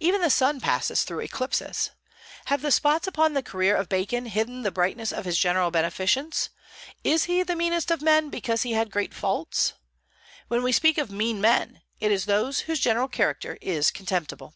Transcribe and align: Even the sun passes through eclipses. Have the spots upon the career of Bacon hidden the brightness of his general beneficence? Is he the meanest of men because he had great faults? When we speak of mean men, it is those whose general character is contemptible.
Even 0.00 0.20
the 0.20 0.30
sun 0.30 0.58
passes 0.60 1.04
through 1.04 1.20
eclipses. 1.20 1.90
Have 2.46 2.60
the 2.60 2.72
spots 2.72 3.06
upon 3.06 3.34
the 3.34 3.40
career 3.40 3.76
of 3.76 3.88
Bacon 3.88 4.26
hidden 4.26 4.62
the 4.62 4.72
brightness 4.72 5.12
of 5.12 5.24
his 5.24 5.38
general 5.38 5.70
beneficence? 5.70 6.50
Is 7.04 7.26
he 7.26 7.44
the 7.44 7.54
meanest 7.54 7.92
of 7.92 8.02
men 8.02 8.30
because 8.30 8.62
he 8.62 8.72
had 8.72 8.90
great 8.90 9.14
faults? 9.14 9.74
When 10.48 10.64
we 10.64 10.72
speak 10.72 10.98
of 10.98 11.12
mean 11.12 11.40
men, 11.40 11.82
it 12.00 12.10
is 12.10 12.24
those 12.24 12.62
whose 12.66 12.80
general 12.80 13.06
character 13.06 13.58
is 13.60 13.92
contemptible. 13.92 14.54